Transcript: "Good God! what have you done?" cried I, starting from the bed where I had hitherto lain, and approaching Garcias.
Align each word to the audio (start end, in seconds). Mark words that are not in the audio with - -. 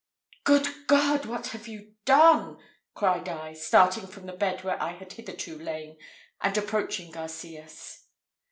"Good 0.45 0.87
God! 0.87 1.27
what 1.27 1.49
have 1.49 1.67
you 1.67 1.93
done?" 2.05 2.57
cried 2.95 3.29
I, 3.29 3.53
starting 3.53 4.07
from 4.07 4.25
the 4.25 4.33
bed 4.33 4.63
where 4.63 4.81
I 4.81 4.93
had 4.93 5.13
hitherto 5.13 5.59
lain, 5.59 5.99
and 6.41 6.57
approaching 6.57 7.11
Garcias. 7.11 8.05